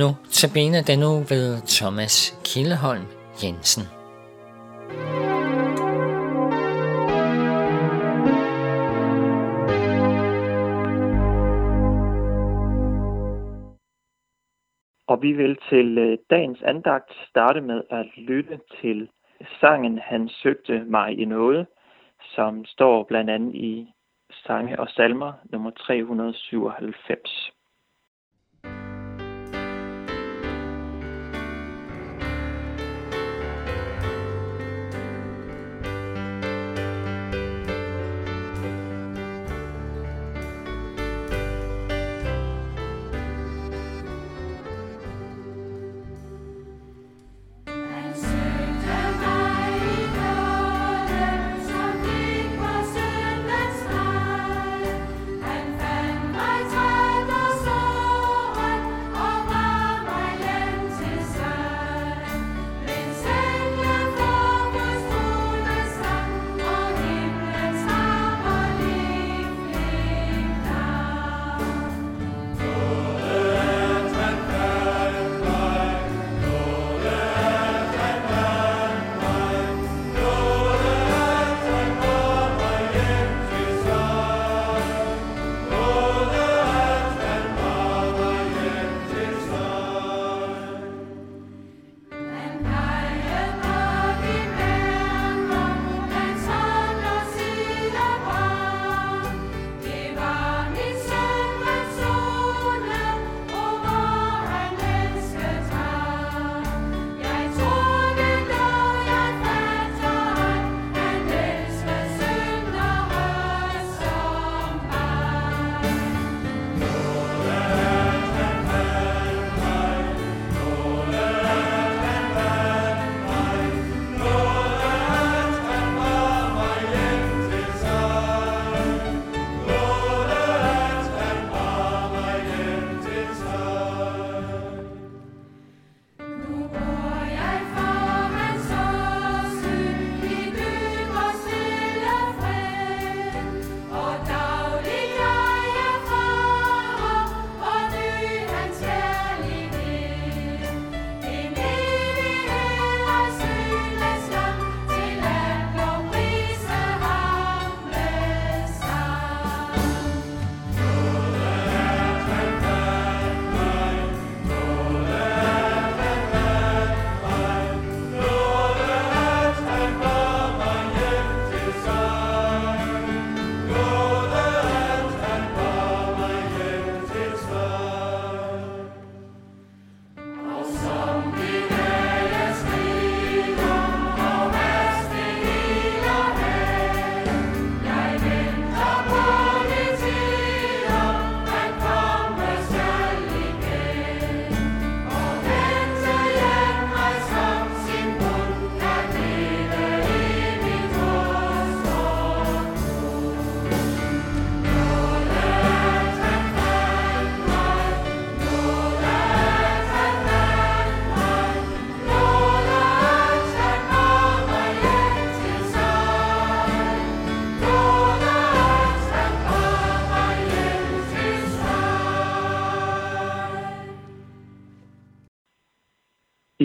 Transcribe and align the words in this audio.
Nu 0.00 0.08
tabiner 0.40 0.82
den 0.90 0.98
nu 0.98 1.12
ved 1.32 1.46
Thomas 1.76 2.14
Kildeholm 2.48 3.06
Jensen. 3.42 3.84
Og 15.06 15.22
vi 15.22 15.32
vil 15.32 15.56
til 15.70 15.98
øh, 15.98 16.18
dagens 16.30 16.62
andagt 16.62 17.10
starte 17.28 17.60
med 17.60 17.80
at 17.90 18.06
lytte 18.16 18.60
til 18.80 19.08
sangen 19.60 19.98
Han 19.98 20.28
søgte 20.28 20.84
mig 20.84 21.18
i 21.18 21.24
noget, 21.24 21.66
som 22.34 22.64
står 22.64 23.04
blandt 23.04 23.30
andet 23.30 23.54
i 23.54 23.92
sange 24.46 24.80
og 24.80 24.88
salmer 24.88 25.32
nummer 25.52 25.70
397. 25.70 27.57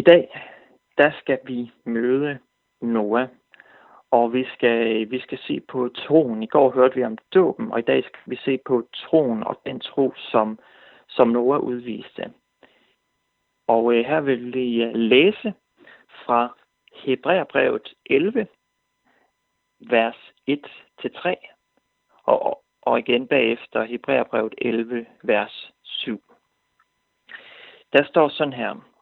dag, 0.03 0.41
der 0.97 1.11
skal 1.19 1.39
vi 1.45 1.71
møde 1.85 2.39
Noah, 2.81 3.27
og 4.11 4.33
vi 4.33 4.45
skal, 4.53 5.11
vi 5.11 5.19
skal 5.19 5.37
se 5.37 5.59
på 5.59 5.89
troen. 5.95 6.43
I 6.43 6.47
går 6.47 6.71
hørte 6.71 6.95
vi 6.95 7.03
om 7.03 7.17
dåben, 7.33 7.71
og 7.71 7.79
i 7.79 7.81
dag 7.81 8.03
skal 8.03 8.21
vi 8.25 8.35
se 8.35 8.59
på 8.65 8.87
troen 8.93 9.43
og 9.43 9.61
den 9.65 9.79
tro, 9.79 10.13
som, 10.15 10.59
som 11.07 11.27
Noah 11.27 11.59
udviste. 11.59 12.33
Og 13.67 13.95
øh, 13.95 14.05
her 14.05 14.21
vil 14.21 14.53
vi 14.53 14.83
øh, 14.83 14.95
læse 14.95 15.53
fra 16.25 16.57
Hebræerbrevet 16.93 17.93
11, 18.05 18.47
vers 19.79 20.31
1-3, 20.49 21.35
og, 22.23 22.63
og 22.81 22.99
igen 22.99 23.27
bagefter 23.27 23.83
Hebræerbrevet 23.83 24.55
11, 24.57 25.05
vers 25.23 25.71
7. 25.83 26.23
Der 27.93 28.03
står 28.03 28.29
sådan 28.29 28.53
her. 28.53 28.92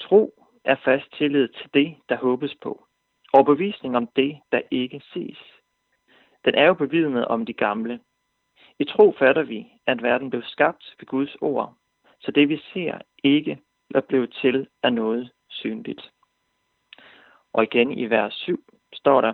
Tro 0.00 0.44
er 0.64 0.76
fast 0.84 1.12
tillid 1.12 1.48
til 1.48 1.70
det, 1.74 1.96
der 2.08 2.16
håbes 2.16 2.54
på. 2.62 2.86
Overbevisning 3.32 3.96
om 3.96 4.06
det, 4.06 4.40
der 4.52 4.60
ikke 4.70 5.02
ses. 5.12 5.38
Den 6.44 6.54
er 6.54 6.66
jo 6.66 6.74
bevidnet 6.74 7.24
om 7.26 7.46
de 7.46 7.52
gamle. 7.52 8.00
I 8.78 8.84
tro 8.84 9.14
fatter 9.18 9.42
vi, 9.42 9.66
at 9.86 10.02
verden 10.02 10.30
blev 10.30 10.42
skabt 10.42 10.94
ved 10.98 11.06
Guds 11.06 11.36
ord, 11.40 11.74
så 12.20 12.30
det 12.30 12.48
vi 12.48 12.60
ser 12.72 12.98
ikke 13.24 13.58
er 13.94 14.00
blevet 14.00 14.32
til 14.40 14.68
af 14.82 14.92
noget 14.92 15.32
synligt. 15.48 16.12
Og 17.52 17.62
igen 17.62 17.92
i 17.92 18.10
vers 18.10 18.34
7 18.34 18.64
står 18.92 19.20
der, 19.20 19.32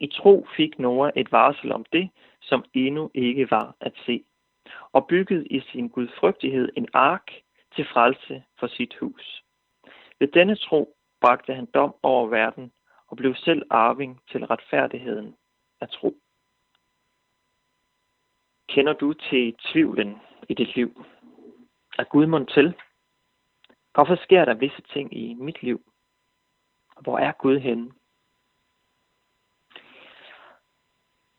I 0.00 0.06
tro 0.06 0.46
fik 0.56 0.78
Noah 0.78 1.12
et 1.16 1.32
varsel 1.32 1.72
om 1.72 1.84
det, 1.92 2.10
som 2.40 2.64
endnu 2.74 3.10
ikke 3.14 3.50
var 3.50 3.76
at 3.80 3.92
se, 4.06 4.24
og 4.92 5.06
byggede 5.06 5.46
i 5.46 5.60
sin 5.60 5.88
gudfrygtighed 5.88 6.68
en 6.76 6.88
ark 6.92 7.30
til 7.76 7.86
frelse 7.92 8.44
for 8.58 8.66
sit 8.66 8.94
hus. 9.00 9.43
Ved 10.24 10.32
denne 10.32 10.56
tro 10.56 10.96
bragte 11.20 11.54
han 11.54 11.66
dom 11.66 11.94
over 12.02 12.26
verden 12.26 12.72
og 13.06 13.16
blev 13.16 13.34
selv 13.34 13.62
arving 13.70 14.20
til 14.30 14.46
retfærdigheden 14.46 15.36
af 15.80 15.88
tro. 15.88 16.16
Kender 18.68 18.92
du 18.92 19.12
til 19.12 19.54
tvivlen 19.72 20.18
i 20.48 20.54
dit 20.54 20.76
liv? 20.76 21.04
Er 21.98 22.04
Gud 22.04 22.26
mund 22.26 22.46
til? 22.46 22.74
Hvorfor 23.94 24.16
sker 24.16 24.44
der 24.44 24.54
visse 24.54 24.82
ting 24.82 25.16
i 25.16 25.34
mit 25.34 25.62
liv? 25.62 25.80
Hvor 27.00 27.18
er 27.18 27.32
Gud 27.32 27.58
henne? 27.58 27.92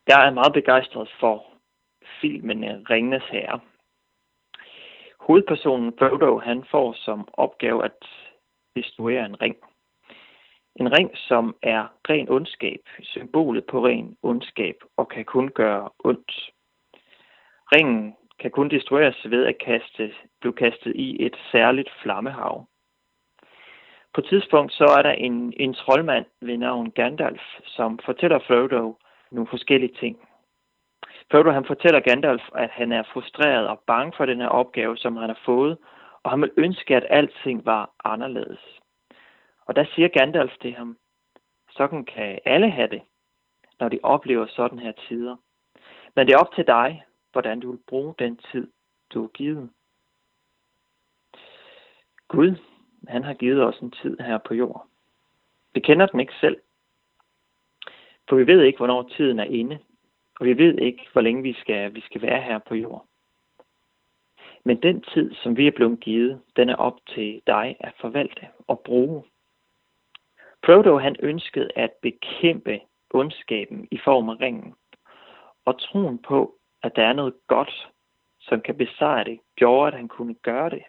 Jeg 0.08 0.28
er 0.28 0.34
meget 0.34 0.54
begejstret 0.54 1.10
for 1.20 1.46
filmen 2.22 2.90
Ringnes 2.90 3.24
Herre. 3.24 3.60
Hovedpersonen 5.20 5.94
Frodo, 6.00 6.40
han 6.40 6.66
får 6.72 6.94
som 6.94 7.28
opgave 7.34 7.86
at 7.86 8.25
destruere 8.76 9.26
en 9.26 9.42
ring. 9.42 9.56
En 10.76 10.98
ring, 10.98 11.12
som 11.18 11.56
er 11.64 11.88
ren 12.10 12.30
ondskab, 12.30 12.80
symbolet 13.02 13.66
på 13.66 13.86
ren 13.86 14.18
ondskab, 14.24 14.76
og 14.98 15.08
kan 15.10 15.26
kun 15.26 15.50
gøre 15.50 15.90
ondt. 16.00 16.52
Ringen 17.76 18.16
kan 18.40 18.52
kun 18.52 18.70
destrueres 18.70 19.26
ved 19.30 19.46
at 19.46 19.58
kaste, 19.58 20.14
blive 20.40 20.54
kastet 20.54 20.96
i 20.96 21.26
et 21.26 21.36
særligt 21.52 21.90
flammehav. 22.02 22.66
På 24.14 24.22
et 24.22 24.28
tidspunkt 24.28 24.74
så 24.74 24.86
er 24.98 25.02
der 25.02 25.12
en, 25.12 25.54
en 25.58 25.74
troldmand 25.74 26.26
ved 26.42 26.58
navn 26.58 26.92
Gandalf, 26.92 27.42
som 27.66 28.00
fortæller 28.06 28.40
Frodo 28.40 28.98
nogle 29.32 29.48
forskellige 29.48 29.94
ting. 30.00 30.18
Frodo 31.32 31.50
han 31.52 31.66
fortæller 31.66 32.00
Gandalf, 32.00 32.44
at 32.56 32.70
han 32.70 32.92
er 32.92 33.04
frustreret 33.14 33.68
og 33.68 33.80
bange 33.88 34.14
for 34.18 34.26
den 34.26 34.40
her 34.42 34.48
opgave, 34.48 34.98
som 34.98 35.18
han 35.18 35.30
har 35.30 35.40
fået, 35.46 35.78
og 36.26 36.32
han 36.32 36.42
ville 36.42 36.54
ønske, 36.58 36.96
at 36.96 37.06
alting 37.10 37.66
var 37.66 37.90
anderledes. 38.04 38.80
Og 39.66 39.76
der 39.76 39.86
siger 39.96 40.08
Gandalf 40.08 40.58
til 40.62 40.74
ham, 40.74 40.98
sådan 41.70 42.06
kan 42.06 42.40
alle 42.46 42.70
have 42.70 42.88
det, 42.88 43.02
når 43.80 43.90
de 43.90 44.00
oplever 44.04 44.48
sådan 44.48 44.80
her 44.80 44.92
tider. 44.92 45.36
Men 46.16 46.28
det 46.28 46.34
er 46.34 46.40
op 46.40 46.54
til 46.56 46.68
dig, 46.68 47.04
hvordan 47.32 47.60
du 47.60 47.72
vil 47.72 47.80
bruge 47.88 48.16
den 48.20 48.38
tid, 48.52 48.68
du 49.14 49.22
har 49.22 49.28
givet. 49.28 49.70
Gud, 52.28 52.56
han 53.08 53.24
har 53.24 53.34
givet 53.34 53.64
os 53.64 53.80
en 53.80 53.92
tid 53.92 54.18
her 54.20 54.38
på 54.38 54.54
jorden. 54.54 54.90
Vi 55.74 55.80
kender 55.80 56.06
den 56.06 56.20
ikke 56.20 56.34
selv. 56.40 56.58
For 58.30 58.36
vi 58.36 58.48
ved 58.48 58.62
ikke, 58.62 58.78
hvornår 58.78 59.04
tiden 59.04 59.40
er 59.40 59.44
inde. 59.44 59.80
Og 60.40 60.46
vi 60.46 60.58
ved 60.58 60.78
ikke, 60.80 61.08
hvor 61.12 61.22
længe 61.22 61.44
vi 61.44 61.54
skal, 61.54 61.96
vi 61.96 62.02
skal 62.02 62.22
være 62.22 62.42
her 62.42 62.60
på 62.60 62.76
jorden. 62.76 63.08
Men 64.68 64.82
den 64.82 65.02
tid, 65.02 65.34
som 65.34 65.58
vi 65.58 65.68
er 65.68 65.72
blevet 65.72 66.00
givet, 66.00 66.42
den 66.56 66.70
er 66.70 66.76
op 66.76 67.00
til 67.08 67.42
dig 67.48 67.76
at 67.80 67.94
forvalte 68.00 68.48
og 68.68 68.80
bruge. 68.80 69.24
Frodo 70.66 70.98
han 70.98 71.16
ønskede 71.20 71.70
at 71.76 71.92
bekæmpe 72.02 72.80
ondskaben 73.10 73.88
i 73.92 73.98
form 74.04 74.30
af 74.30 74.40
ringen, 74.42 74.74
og 75.66 75.80
troen 75.80 76.18
på, 76.18 76.56
at 76.84 76.96
der 76.96 77.04
er 77.04 77.14
noget 77.14 77.34
godt, 77.48 77.92
som 78.40 78.62
kan 78.62 78.78
besejre 78.78 79.24
det, 79.24 79.40
gjorde, 79.56 79.88
at 79.88 79.98
han 79.98 80.08
kunne 80.08 80.34
gøre 80.34 80.70
det. 80.70 80.84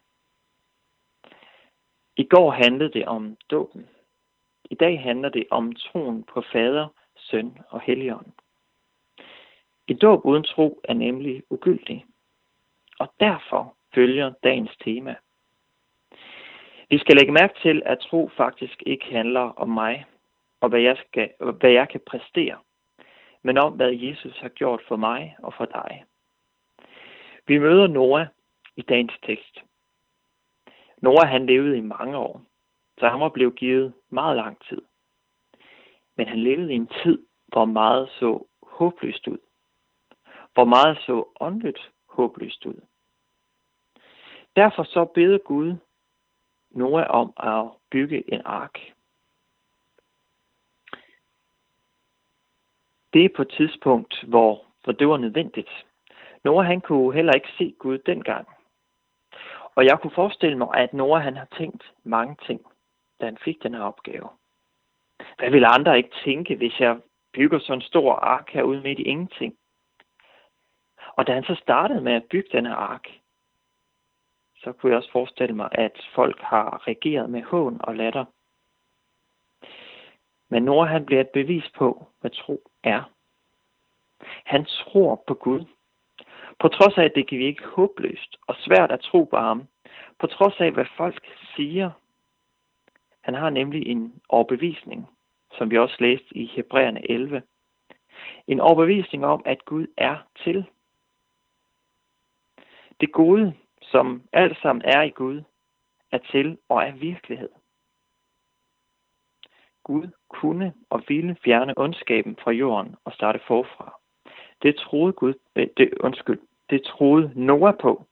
I 2.17 2.25
går 2.25 2.51
handlede 2.51 2.93
det 2.93 3.07
om 3.07 3.37
dåben. 3.51 3.89
I 4.71 4.75
dag 4.75 5.01
handler 5.01 5.29
det 5.29 5.47
om 5.51 5.75
troen 5.75 6.23
på 6.23 6.41
Fader, 6.53 6.89
Søn 7.17 7.59
og 7.69 7.81
Helligånd. 7.81 8.33
Et 9.89 10.03
dåb 10.03 10.25
uden 10.25 10.45
tro 10.45 10.81
er 10.85 10.95
nemlig 10.95 11.43
ugyldig, 11.51 12.07
og 12.99 13.13
derfor 13.21 13.77
følger 13.95 14.33
dagens 14.43 14.77
tema. 14.85 15.15
Vi 16.91 16.99
skal 16.99 17.17
lægge 17.17 17.33
mærke 17.33 17.55
til, 17.63 17.83
at 17.87 17.99
tro 17.99 18.31
faktisk 18.37 18.83
ikke 18.87 19.05
handler 19.05 19.41
om 19.41 19.69
mig 19.69 20.05
og 20.61 20.69
hvad 20.69 20.81
jeg, 20.81 20.97
skal, 21.07 21.31
hvad 21.61 21.71
jeg 21.71 21.89
kan 21.89 22.01
præstere, 22.07 22.59
men 23.43 23.59
om 23.59 23.73
hvad 23.73 23.93
Jesus 23.93 24.39
har 24.39 24.49
gjort 24.49 24.83
for 24.89 24.97
mig 24.97 25.37
og 25.39 25.55
for 25.55 25.65
dig. 25.65 26.05
Vi 27.47 27.59
møder 27.59 27.87
Noah 27.87 28.27
i 28.77 28.83
dagens 28.83 29.13
tekst. 29.23 29.59
Noah 31.03 31.29
han 31.29 31.47
levede 31.47 31.79
i 31.79 31.81
mange 31.81 32.17
år, 32.17 32.43
så 32.99 33.09
han 33.09 33.21
var 33.21 33.29
blevet 33.29 33.57
givet 33.57 33.93
meget 34.09 34.37
lang 34.37 34.59
tid. 34.69 34.83
Men 36.17 36.29
han 36.29 36.39
levede 36.39 36.73
i 36.73 36.77
en 36.77 36.91
tid, 37.03 37.27
hvor 37.47 37.65
meget 37.65 38.09
så 38.09 38.47
håbløst 38.63 39.29
ud. 39.29 39.39
Hvor 40.55 40.65
meget 40.65 40.99
så 40.99 41.25
åndeligt 41.41 41.91
håbløst 42.17 42.67
ud. 42.67 42.81
Derfor 44.57 44.83
så 44.83 45.05
beder 45.05 45.39
Gud 45.39 45.75
Noah 46.71 47.07
om 47.09 47.33
at 47.37 47.71
bygge 47.91 48.35
en 48.35 48.43
ark. 48.45 48.79
Det 53.13 53.25
er 53.25 53.29
på 53.37 53.43
et 53.43 53.55
tidspunkt, 53.57 54.23
hvor, 54.23 54.65
hvor 54.85 54.93
det 54.93 55.09
var 55.09 55.17
nødvendigt. 55.17 55.87
Noah 56.45 56.67
han 56.67 56.81
kunne 56.81 57.15
heller 57.15 57.33
ikke 57.33 57.53
se 57.59 57.75
Gud 57.79 57.99
dengang. 57.99 58.49
Og 59.75 59.85
jeg 59.85 59.99
kunne 60.01 60.15
forestille 60.15 60.59
mig, 60.59 60.69
at 60.75 60.93
Noah 60.95 61.23
han 61.23 61.37
har 61.37 61.49
tænkt 61.59 61.93
mange 62.05 62.37
ting, 62.47 62.61
da 63.21 63.25
han 63.25 63.39
fik 63.45 63.63
den 63.63 63.75
her 63.75 63.83
opgave. 63.83 64.29
Hvad 65.39 65.51
ville 65.51 65.67
andre 65.67 65.97
ikke 65.97 66.15
tænke, 66.25 66.57
hvis 66.57 66.81
jeg 66.81 67.01
bygger 67.33 67.59
sådan 67.59 67.79
en 67.79 67.83
stor 67.83 68.13
ark 68.13 68.51
herude 68.51 68.81
midt 68.81 68.99
i 68.99 69.03
ingenting? 69.03 69.57
Og 71.17 71.27
da 71.27 71.35
han 71.35 71.45
så 71.45 71.55
startede 71.55 72.01
med 72.01 72.13
at 72.13 72.25
bygge 72.31 72.49
den 72.53 72.67
ark, 72.67 73.09
så 74.57 74.73
kunne 74.73 74.91
jeg 74.91 74.97
også 74.97 75.13
forestille 75.13 75.57
mig, 75.57 75.69
at 75.73 76.09
folk 76.15 76.41
har 76.41 76.87
reageret 76.87 77.31
med 77.31 77.43
hån 77.43 77.81
og 77.81 77.97
latter. 77.97 78.25
Men 80.49 80.63
Noah 80.63 80.89
han 80.89 81.07
bliver 81.07 81.21
et 81.21 81.29
bevis 81.29 81.71
på, 81.79 82.09
hvad 82.21 82.31
tro 82.31 82.71
er. 82.83 83.03
Han 84.45 84.65
tror 84.65 85.25
på 85.27 85.35
Gud. 85.35 85.65
På 86.61 86.69
trods 86.69 86.99
af, 86.99 87.05
at 87.05 87.13
det 87.15 87.29
kan 87.29 87.39
virke 87.39 87.65
håbløst 87.65 88.37
og 88.47 88.55
svært 88.59 88.91
at 88.91 89.01
tro 89.01 89.25
på 89.25 89.37
ham. 89.37 89.69
På 90.19 90.27
trods 90.27 90.61
af, 90.61 90.73
hvad 90.73 90.87
folk 90.97 91.27
siger. 91.57 91.91
Han 93.21 93.35
har 93.35 93.51
nemlig 93.51 93.87
en 93.87 94.21
overbevisning, 94.29 95.07
som 95.59 95.71
vi 95.71 95.79
også 95.79 95.97
læste 96.01 96.37
i 96.37 96.47
Hebræerne 96.47 97.11
11. 97.11 97.43
En 98.47 98.61
overbevisning 98.61 99.27
om, 99.27 99.43
at 99.45 99.65
Gud 99.65 99.87
er 99.97 100.17
til. 100.45 100.67
Det 103.01 103.13
gode, 103.13 103.55
som 103.83 104.23
alt 104.33 104.59
sammen 104.63 104.83
er 104.85 105.03
i 105.03 105.11
Gud, 105.11 105.43
er 106.13 106.19
til 106.19 106.59
og 106.69 106.83
er 106.83 106.93
virkelighed. 106.93 107.51
Gud 109.85 110.09
kunne 110.29 110.75
og 110.91 111.03
ville 111.09 111.37
fjerne 111.45 111.75
ondskaben 111.77 112.37
fra 112.43 112.51
jorden 112.51 112.97
og 113.05 113.13
starte 113.13 113.41
forfra. 113.47 114.01
Det 114.63 114.77
troede 114.77 115.13
Gud, 115.13 115.35
øh, 115.57 115.67
det, 115.77 115.95
undskyld, 116.01 116.41
det 116.71 116.83
troede 116.83 117.33
Noah 117.35 117.75
på, 117.81 118.07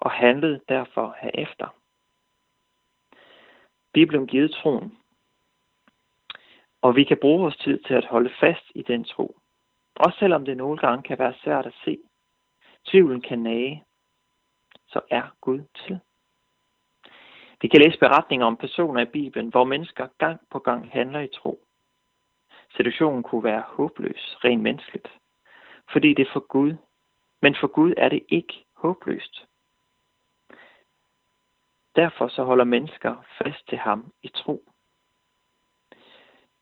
og 0.00 0.10
handlede 0.10 0.60
derfor 0.68 1.16
herefter. 1.20 1.76
Bibelen 3.92 4.26
givet 4.26 4.50
troen, 4.50 4.98
og 6.82 6.96
vi 6.96 7.04
kan 7.04 7.18
bruge 7.20 7.40
vores 7.40 7.56
tid 7.56 7.78
til 7.78 7.94
at 7.94 8.04
holde 8.04 8.30
fast 8.40 8.64
i 8.74 8.82
den 8.82 9.04
tro. 9.04 9.36
Også 9.94 10.18
selvom 10.18 10.44
det 10.44 10.56
nogle 10.56 10.78
gange 10.78 11.02
kan 11.02 11.18
være 11.18 11.34
svært 11.42 11.66
at 11.66 11.74
se. 11.84 11.98
Tvivlen 12.84 13.20
kan 13.20 13.38
nage, 13.38 13.84
så 14.92 15.00
er 15.10 15.22
Gud 15.40 15.60
til. 15.86 16.00
Vi 17.62 17.68
kan 17.68 17.80
læse 17.80 17.98
beretninger 17.98 18.46
om 18.46 18.56
personer 18.56 19.00
i 19.00 19.12
Bibelen, 19.12 19.48
hvor 19.48 19.64
mennesker 19.64 20.06
gang 20.18 20.40
på 20.50 20.58
gang 20.58 20.90
handler 20.92 21.20
i 21.20 21.28
tro. 21.28 21.60
Situationen 22.76 23.22
kunne 23.22 23.44
være 23.44 23.62
håbløs, 23.66 24.36
rent 24.44 24.62
menneskeligt, 24.62 25.08
fordi 25.92 26.14
det 26.14 26.26
er 26.26 26.32
for 26.32 26.46
Gud. 26.46 26.74
Men 27.42 27.56
for 27.60 27.66
Gud 27.66 27.94
er 27.96 28.08
det 28.08 28.22
ikke 28.28 28.64
håbløst. 28.76 29.46
Derfor 31.96 32.28
så 32.28 32.44
holder 32.44 32.64
mennesker 32.64 33.24
fast 33.38 33.68
til 33.68 33.78
ham 33.78 34.12
i 34.22 34.28
tro. 34.28 34.64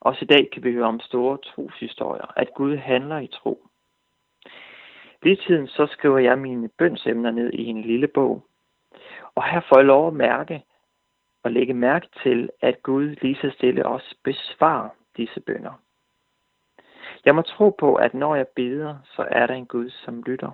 Også 0.00 0.24
i 0.24 0.26
dag 0.26 0.50
kan 0.52 0.64
vi 0.64 0.72
høre 0.72 0.86
om 0.86 1.00
store 1.00 1.38
troshistorier, 1.38 2.38
at 2.38 2.54
Gud 2.54 2.76
handler 2.76 3.18
i 3.18 3.26
tro. 3.26 3.67
Lige 5.22 5.36
tiden 5.36 5.66
så 5.66 5.86
skriver 5.86 6.18
jeg 6.18 6.38
mine 6.38 6.68
bønsemner 6.68 7.30
ned 7.30 7.52
i 7.52 7.64
en 7.64 7.82
lille 7.82 8.08
bog. 8.08 8.44
Og 9.34 9.44
her 9.44 9.60
får 9.68 9.78
jeg 9.78 9.86
lov 9.86 10.06
at 10.06 10.14
mærke 10.14 10.64
og 11.42 11.50
lægge 11.52 11.74
mærke 11.74 12.08
til, 12.22 12.50
at 12.60 12.82
Gud 12.82 13.16
lige 13.22 13.38
så 13.40 13.50
stille 13.50 13.86
også 13.86 14.14
besvarer 14.24 14.88
disse 15.16 15.40
bønder. 15.40 15.72
Jeg 17.24 17.34
må 17.34 17.42
tro 17.42 17.70
på, 17.70 17.94
at 17.94 18.14
når 18.14 18.34
jeg 18.34 18.48
beder, 18.48 18.96
så 19.04 19.26
er 19.30 19.46
der 19.46 19.54
en 19.54 19.66
Gud, 19.66 19.90
som 19.90 20.22
lytter. 20.22 20.50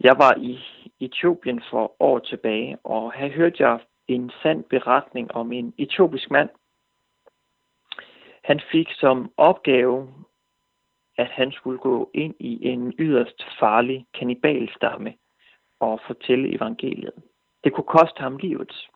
Jeg 0.00 0.14
var 0.18 0.34
i 0.38 0.58
Etiopien 1.00 1.62
for 1.70 2.02
år 2.02 2.18
tilbage, 2.18 2.78
og 2.84 3.12
her 3.12 3.28
hørte 3.28 3.62
jeg 3.62 3.80
en 4.08 4.30
sand 4.42 4.64
beretning 4.64 5.34
om 5.34 5.52
en 5.52 5.74
etiopisk 5.78 6.30
mand. 6.30 6.48
Han 8.44 8.60
fik 8.72 8.88
som 8.92 9.32
opgave 9.36 10.08
at 11.20 11.30
han 11.30 11.52
skulle 11.52 11.78
gå 11.78 12.10
ind 12.14 12.34
i 12.38 12.68
en 12.68 12.94
yderst 12.98 13.44
farlig 13.58 14.06
kanibalstamme 14.14 15.14
og 15.80 16.00
fortælle 16.06 16.54
evangeliet. 16.54 17.22
Det 17.64 17.72
kunne 17.72 17.92
koste 17.98 18.20
ham 18.20 18.36
livet. 18.36 18.88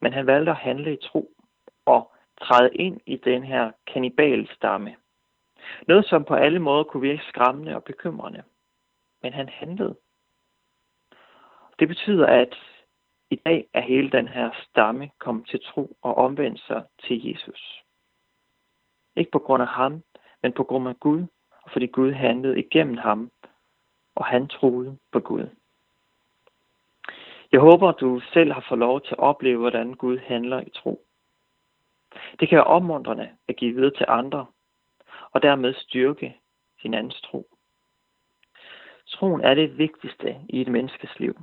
Men 0.00 0.12
han 0.12 0.26
valgte 0.26 0.50
at 0.50 0.56
handle 0.56 0.92
i 0.92 0.96
tro 0.96 1.30
og 1.86 2.12
træde 2.40 2.70
ind 2.74 3.00
i 3.06 3.16
den 3.16 3.42
her 3.44 3.72
kanibalstamme. 3.86 4.96
Noget, 5.88 6.06
som 6.06 6.24
på 6.24 6.34
alle 6.34 6.58
måder 6.58 6.84
kunne 6.84 7.00
virke 7.00 7.22
skræmmende 7.28 7.76
og 7.76 7.84
bekymrende. 7.84 8.42
Men 9.22 9.32
han 9.32 9.48
handlede. 9.48 9.96
Det 11.78 11.88
betyder, 11.88 12.26
at 12.26 12.54
i 13.30 13.36
dag 13.36 13.68
er 13.74 13.80
hele 13.80 14.10
den 14.10 14.28
her 14.28 14.50
stamme 14.68 15.10
kommet 15.18 15.48
til 15.48 15.60
tro 15.64 15.96
og 16.02 16.14
omvendt 16.14 16.60
sig 16.60 16.84
til 17.06 17.30
Jesus. 17.30 17.84
Ikke 19.16 19.30
på 19.30 19.38
grund 19.38 19.62
af 19.62 19.68
ham, 19.68 20.02
men 20.44 20.52
på 20.52 20.64
grund 20.64 20.88
af 20.88 21.00
Gud, 21.00 21.26
og 21.62 21.70
fordi 21.70 21.86
Gud 21.86 22.12
handlede 22.12 22.58
igennem 22.58 22.96
ham, 22.96 23.30
og 24.14 24.24
han 24.26 24.48
troede 24.48 24.98
på 25.12 25.20
Gud. 25.20 25.48
Jeg 27.52 27.60
håber, 27.60 27.92
du 27.92 28.20
selv 28.20 28.52
har 28.52 28.64
fået 28.68 28.78
lov 28.78 29.00
til 29.00 29.14
at 29.14 29.18
opleve, 29.18 29.58
hvordan 29.58 29.94
Gud 29.94 30.18
handler 30.18 30.60
i 30.60 30.70
tro. 30.70 31.04
Det 32.40 32.48
kan 32.48 32.56
være 32.56 32.64
opmuntrende 32.64 33.30
at 33.48 33.56
give 33.56 33.74
videre 33.74 33.90
til 33.90 34.06
andre, 34.08 34.46
og 35.32 35.42
dermed 35.42 35.74
styrke 35.74 36.36
sin 36.80 36.94
andens 36.94 37.20
tro. 37.20 37.46
Troen 39.06 39.40
er 39.40 39.54
det 39.54 39.78
vigtigste 39.78 40.36
i 40.48 40.60
et 40.60 40.68
menneskes 40.68 41.18
liv. 41.18 41.38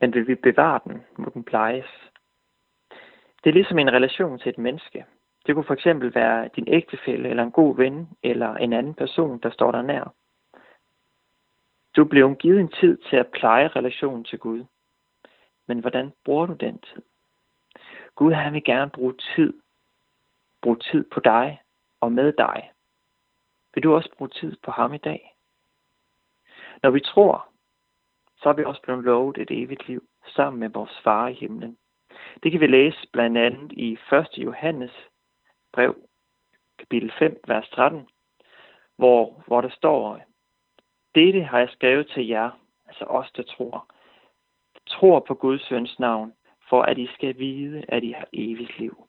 Men 0.00 0.14
vil 0.14 0.28
vi 0.28 0.34
bevare 0.34 0.80
den, 0.84 1.02
må 1.16 1.30
den 1.34 1.44
plejes. 1.44 2.10
Det 3.44 3.50
er 3.50 3.54
ligesom 3.54 3.78
en 3.78 3.92
relation 3.92 4.38
til 4.38 4.48
et 4.48 4.58
menneske. 4.58 5.04
Det 5.46 5.54
kunne 5.54 5.64
for 5.64 5.74
eksempel 5.74 6.14
være 6.14 6.48
din 6.56 6.68
ægtefælle, 6.68 7.28
eller 7.28 7.42
en 7.42 7.50
god 7.50 7.76
ven, 7.76 8.08
eller 8.22 8.54
en 8.54 8.72
anden 8.72 8.94
person, 8.94 9.38
der 9.38 9.50
står 9.50 9.72
dig 9.72 9.82
nær. 9.82 10.14
Du 11.96 12.04
blev 12.04 12.36
givet 12.36 12.60
en 12.60 12.68
tid 12.80 12.96
til 12.96 13.16
at 13.16 13.26
pleje 13.26 13.68
relationen 13.68 14.24
til 14.24 14.38
Gud. 14.38 14.64
Men 15.66 15.78
hvordan 15.78 16.12
bruger 16.24 16.46
du 16.46 16.54
den 16.54 16.78
tid? 16.78 17.02
Gud 18.14 18.32
han 18.32 18.52
vil 18.52 18.64
gerne 18.64 18.90
bruge 18.90 19.14
tid. 19.34 19.52
Bruge 20.62 20.76
tid 20.76 21.04
på 21.04 21.20
dig 21.20 21.62
og 22.00 22.12
med 22.12 22.32
dig. 22.32 22.72
Vil 23.74 23.82
du 23.82 23.94
også 23.94 24.10
bruge 24.18 24.28
tid 24.28 24.56
på 24.62 24.70
ham 24.70 24.94
i 24.94 24.98
dag? 24.98 25.36
Når 26.82 26.90
vi 26.90 27.00
tror, 27.00 27.48
så 28.36 28.48
er 28.48 28.52
vi 28.52 28.64
også 28.64 28.82
blevet 28.82 29.04
lovet 29.04 29.38
et 29.38 29.50
evigt 29.50 29.88
liv 29.88 30.02
sammen 30.26 30.60
med 30.60 30.68
vores 30.68 31.00
far 31.04 31.28
i 31.28 31.32
himlen. 31.32 31.78
Det 32.42 32.52
kan 32.52 32.60
vi 32.60 32.66
læse 32.66 33.08
blandt 33.12 33.38
andet 33.38 33.72
i 33.72 33.98
1. 34.12 34.26
Johannes 34.38 35.08
brev, 35.72 35.94
kapitel 36.78 37.12
5, 37.18 37.40
vers 37.46 37.68
13, 37.68 38.08
hvor, 38.96 39.42
hvor 39.46 39.60
der 39.60 39.70
står, 39.70 40.20
dette 41.14 41.42
har 41.42 41.58
jeg 41.58 41.68
skrevet 41.68 42.10
til 42.14 42.26
jer, 42.26 42.50
altså 42.86 43.04
os, 43.04 43.32
der 43.36 43.42
tror. 43.42 43.92
Tror 44.86 45.20
på 45.20 45.34
Guds 45.34 45.68
søns 45.68 45.98
navn, 45.98 46.32
for 46.68 46.82
at 46.82 46.98
I 46.98 47.06
skal 47.14 47.38
vide, 47.38 47.84
at 47.88 48.04
I 48.04 48.10
har 48.10 48.28
evigt 48.32 48.78
liv. 48.78 49.06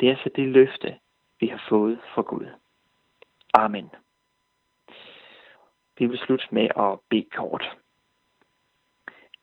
Det 0.00 0.06
er 0.08 0.12
altså 0.12 0.30
det 0.36 0.48
løfte, 0.48 0.98
vi 1.40 1.46
har 1.46 1.64
fået 1.68 2.00
fra 2.14 2.22
Gud. 2.22 2.46
Amen. 3.54 3.90
Vi 5.98 6.06
vil 6.06 6.18
slutte 6.18 6.46
med 6.50 6.68
at 6.76 7.00
bede 7.10 7.30
kort. 7.36 7.78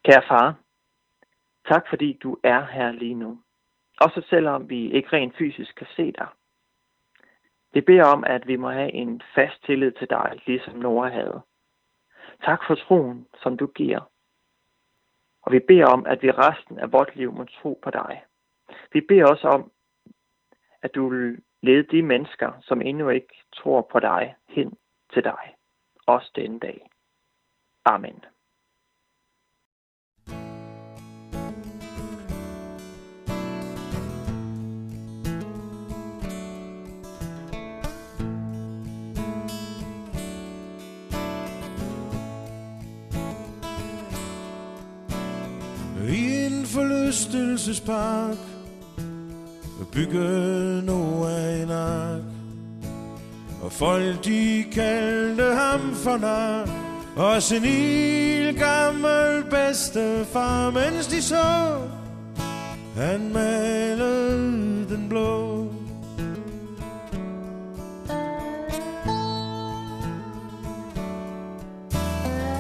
Kære 0.03 0.23
far, 0.27 0.55
tak 1.67 1.89
fordi 1.89 2.13
du 2.13 2.37
er 2.43 2.65
her 2.65 2.91
lige 2.91 3.15
nu. 3.15 3.41
Også 4.01 4.21
selvom 4.29 4.69
vi 4.69 4.91
ikke 4.91 5.09
rent 5.13 5.37
fysisk 5.37 5.75
kan 5.75 5.87
se 5.95 6.11
dig. 6.11 6.27
Vi 7.73 7.81
beder 7.81 8.05
om, 8.05 8.23
at 8.23 8.47
vi 8.47 8.55
må 8.55 8.69
have 8.69 8.91
en 8.91 9.21
fast 9.35 9.63
tillid 9.65 9.91
til 9.91 10.09
dig, 10.09 10.41
ligesom 10.45 10.75
Nora 10.75 11.09
havde. 11.09 11.41
Tak 12.43 12.59
for 12.67 12.75
troen, 12.75 13.27
som 13.43 13.57
du 13.57 13.67
giver. 13.67 14.11
Og 15.41 15.51
vi 15.51 15.59
beder 15.59 15.85
om, 15.85 16.05
at 16.05 16.21
vi 16.21 16.31
resten 16.31 16.79
af 16.79 16.91
vores 16.91 17.15
liv 17.15 17.33
må 17.33 17.43
tro 17.43 17.79
på 17.83 17.89
dig. 17.89 18.23
Vi 18.93 19.01
beder 19.01 19.25
også 19.25 19.47
om, 19.47 19.71
at 20.81 20.95
du 20.95 21.09
vil 21.09 21.43
lede 21.61 21.83
de 21.83 22.01
mennesker, 22.01 22.51
som 22.61 22.81
endnu 22.81 23.09
ikke 23.09 23.43
tror 23.55 23.81
på 23.91 23.99
dig, 23.99 24.35
hen 24.47 24.77
til 25.13 25.23
dig. 25.23 25.55
Også 26.07 26.31
denne 26.35 26.59
dag. 26.59 26.89
Amen. 27.85 28.25
Forlystelsespark. 47.11 48.37
Og 49.79 49.87
Bygge 49.91 50.81
Noah 50.85 51.61
en 51.61 51.71
ark. 51.71 52.21
Og 53.63 53.71
folk 53.71 54.25
de 54.25 54.65
kaldte 54.71 55.43
ham 55.43 55.95
for 55.95 56.17
nar. 56.17 56.69
Og 57.15 57.43
sin 57.43 57.63
gammel 58.55 59.43
bedstefar 59.49 60.69
Mens 60.69 61.07
de 61.07 61.21
så 61.21 61.77
Han 62.95 63.33
malede 63.33 64.85
den 64.89 65.09
blå. 65.09 65.67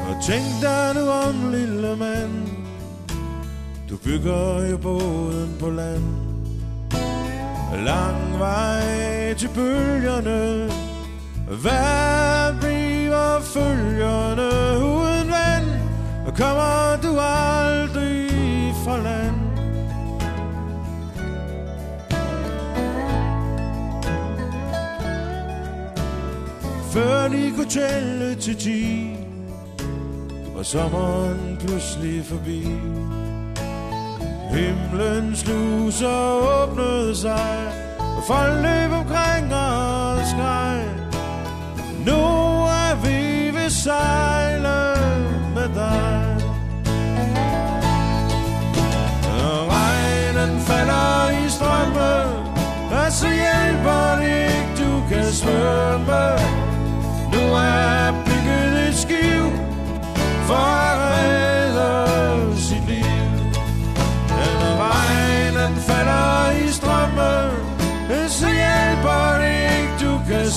Og 0.09 0.23
tænk 0.23 0.45
dig 0.61 0.95
nu 0.95 1.09
om, 1.09 1.51
lille 1.51 1.95
mand 1.95 2.50
bygger 4.03 4.69
jo 4.71 4.77
båden 4.77 5.55
på 5.59 5.69
land. 5.69 6.03
Lang 7.85 8.39
vej 8.39 9.33
til 9.33 9.49
bølgerne. 9.55 10.71
Hvad 11.61 12.59
bliver 12.59 13.39
følgerne 13.41 14.85
uden 14.85 15.31
vand? 15.31 15.81
Kommer 16.37 16.97
du 17.03 17.19
aldrig 17.19 18.29
fra 18.85 18.97
land? 18.97 19.35
Før 26.91 27.27
de 27.27 27.51
kunne 27.55 27.69
tælle 27.69 28.35
til 28.35 28.55
ti 28.55 29.09
Var 30.55 30.63
sommeren 30.63 31.57
pludselig 31.59 32.25
forbi. 32.25 32.67
Himlens 34.51 35.47
luser 35.47 36.31
åbnede 36.61 37.15
sig 37.15 37.73
Og 37.99 38.23
folk 38.27 38.53
løb 38.53 38.91
omkring 38.91 39.53
og 39.53 40.17
skreg 40.31 40.83
Nu 42.05 42.21
er 42.81 42.95
vi 43.03 43.57
ved 43.57 43.69
sejle 43.69 44.79
med 45.55 45.69
dig. 45.75 46.37
Og 49.25 49.67
regnen 49.73 50.59
falder 50.59 51.29
i 51.45 51.49
strømme 51.49 52.13
Og 53.05 53.11
så 53.11 53.27
hjælper 53.27 54.15
det 54.15 54.27
ikke, 54.27 54.71
du 54.83 55.03
kan 55.09 55.31
svømme. 55.31 56.23
Nu 57.33 57.53
er 57.53 58.11
bygget 58.25 58.89
et 58.89 58.95
skiv 58.95 59.43
For 60.47 61.00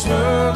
du 0.04 0.53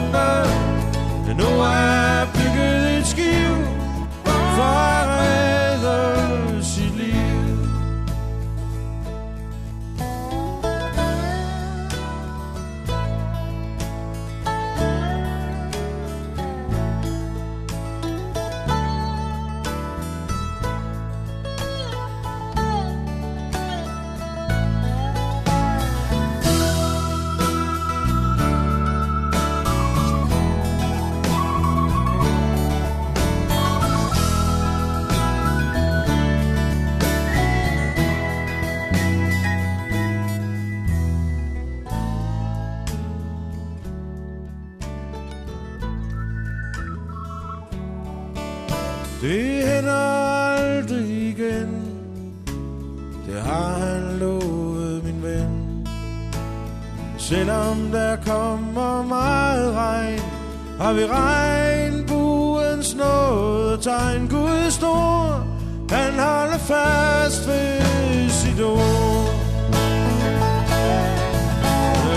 Har 60.88 60.95
vi 60.95 61.07
regnbuens 61.07 62.95
nåde 62.95 63.76
tegn 63.83 64.28
Gud 64.28 64.71
stor. 64.71 65.45
Han 65.90 66.12
holder 66.12 66.59
fast 66.59 67.49
ved 67.49 68.30
sit 68.30 68.61
ord. 68.61 69.28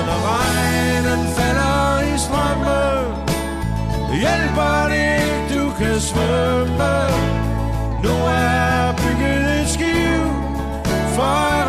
Når 0.08 0.20
regnen 0.32 1.28
falder 1.38 2.00
i 2.14 2.18
strømme 2.26 2.82
Hjælper 4.22 4.88
det 4.92 5.04
ikke, 5.24 5.56
du 5.56 5.72
kan 5.80 6.00
svømme. 6.00 6.94
Nu 8.04 8.14
er 8.28 8.94
bygget 9.02 9.62
et 9.62 9.70
skiv 9.70 10.24
For 11.16 11.61